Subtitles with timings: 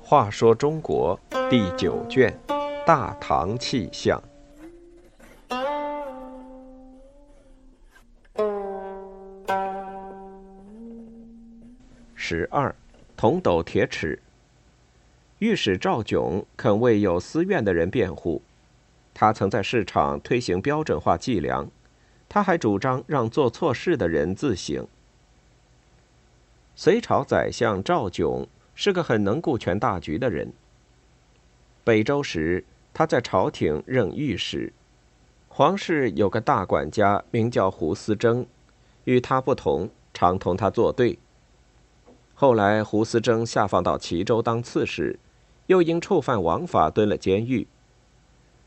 [0.00, 2.34] 话说中国第九卷
[2.86, 4.18] 《大唐气象》
[12.14, 12.74] 十二，
[13.16, 14.18] 铜斗铁尺。
[15.40, 18.40] 御史赵炯肯为有私怨的人辩护，
[19.12, 21.68] 他曾在市场推行标准化计量，
[22.28, 24.86] 他还主张让做错事的人自省。
[26.74, 28.46] 隋朝宰相赵炯。
[28.80, 30.52] 是个很能顾全大局的人。
[31.82, 32.64] 北周时，
[32.94, 34.72] 他在朝廷任御史，
[35.48, 38.46] 皇室有个大管家名叫胡思征，
[39.02, 41.18] 与他不同，常同他作对。
[42.36, 45.18] 后来，胡思征下放到齐州当刺史，
[45.66, 47.66] 又因触犯王法蹲了监狱。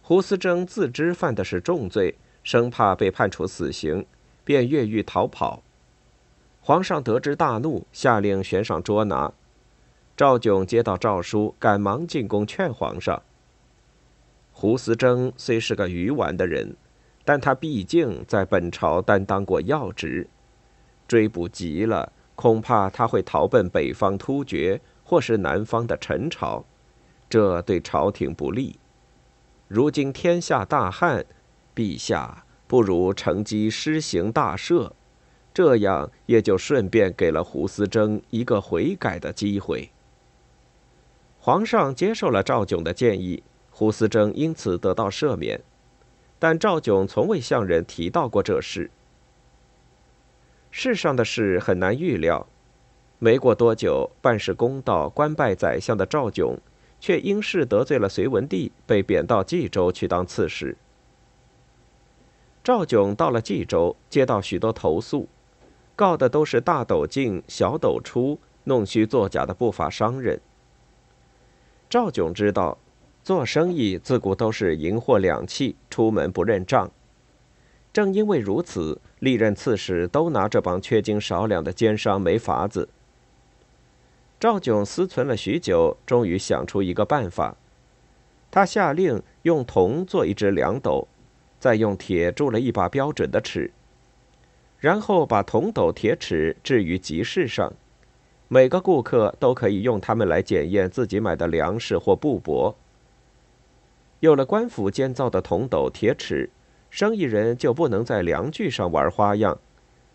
[0.00, 2.14] 胡思征自知犯的是重罪，
[2.48, 4.06] 生怕被判处死刑，
[4.42, 5.62] 便越狱逃跑。
[6.62, 9.30] 皇上得知大怒，下令悬赏捉拿。
[10.16, 13.22] 赵炯接到诏书，赶忙进宫劝皇上。
[14.50, 16.74] 胡思征虽是个愚顽的人，
[17.22, 20.26] 但他毕竟在本朝担当过要职，
[21.06, 26.64] 追捕急了，恐怕他会逃奔北方突厥或是南方的陈朝，
[27.28, 28.78] 这对朝廷不利。
[29.66, 31.26] 如今天下大旱，
[31.78, 34.90] 陛下不如乘机施行大赦，
[35.54, 39.90] 这样也就顺便给了胡思征一个悔改的机会。
[41.38, 45.60] 皇上接受了赵炯的建议，胡思征因此得到赦免，
[46.40, 48.90] 但赵炯从未向人提到过这事。
[50.72, 52.48] 世上的事很难预料，
[53.20, 56.58] 没过多久，办事公道、官拜宰相的赵炯，
[56.98, 60.76] 却因事得罪了隋文帝，被贬到冀州去当刺史。
[62.68, 65.26] 赵炯到了冀州，接到许多投诉，
[65.96, 70.38] 告的都是大斗进、小斗出弄虚作假的不法商人。
[71.88, 72.76] 赵炯知道，
[73.24, 76.90] 做生意自古都是银货两讫，出门不认账。
[77.90, 82.90] 正因为如此，历任刺史都拿这帮缺斤少两的奸商没法子。
[84.38, 87.56] 赵炯思忖了许久，终于想出一个办法。
[88.50, 91.08] 他下令用铜做一只量斗，
[91.58, 93.70] 再用铁铸了一把标准的尺，
[94.78, 97.72] 然后把铜斗、铁尺置于集市上。
[98.48, 102.74] 每个顾客都可以用它们来检验自己买的粮食或布帛。
[104.20, 106.48] 有了官府建造的铜斗、铁尺，
[106.88, 109.58] 生意人就不能在量具上玩花样，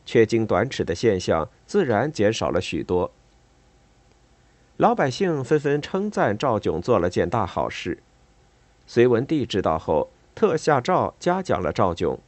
[0.06, 3.12] 缺斤短尺的现象自然减少了许多。
[4.78, 8.00] 老百姓纷纷称赞赵炯做了件大好事。
[8.88, 12.20] 隋文帝知道后，特下诏嘉奖了赵炯，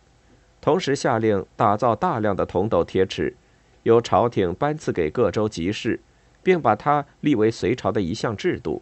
[0.61, 3.35] 同时下令打造大量的铜斗、铁尺。
[3.83, 5.99] 由朝廷颁赐给各州集市，
[6.41, 8.81] 并把它立为隋朝的一项制度。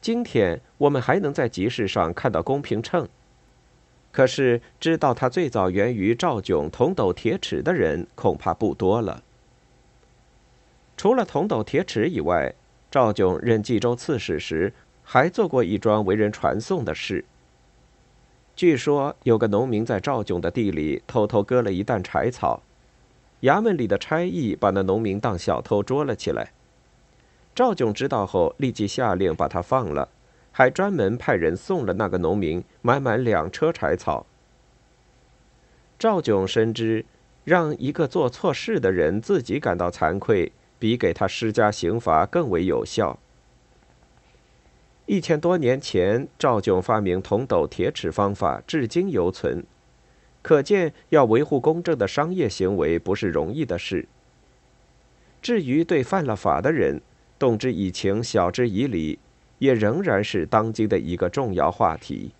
[0.00, 3.08] 今天我们还能在集市上看到公平秤，
[4.10, 9.22] 可是知道它最早源于赵炯铜斗铁尺的人恐怕不多了。
[10.96, 12.52] 除了铜斗铁尺以外，
[12.90, 14.72] 赵炯任冀州刺史时
[15.04, 17.24] 还做过一桩为人传颂的事。
[18.56, 22.62] 据说有个农民在赵炯的地里偷偷割了一担柴草。
[23.40, 26.52] 衙门里的差役把那农民当小偷捉了起来。
[27.54, 30.08] 赵炯知道后，立即下令把他放了，
[30.50, 34.24] 还专门派人送了那个农民满满两车柴草。
[35.98, 37.04] 赵炯深知，
[37.44, 43.18] 让一个做错事的人自己感到惭愧，比给他施加刑罚更为有效。
[45.06, 49.62] 一千多年前，赵炯发明铜斗铁尺方法至今犹存，
[50.40, 54.06] 可见要维护公正的商业行为不是容易的事。
[55.42, 57.02] 至于对犯了法的人，
[57.38, 59.18] 动之以情，晓之以理，
[59.58, 62.32] 也仍然是当今的一个重要话题。